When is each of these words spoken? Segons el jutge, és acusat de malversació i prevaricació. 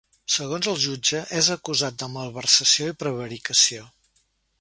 Segons 0.35 0.67
el 0.69 0.77
jutge, 0.85 1.19
és 1.41 1.49
acusat 1.55 1.99
de 2.03 2.07
malversació 2.13 2.87
i 2.93 2.97
prevaricació. 3.05 3.85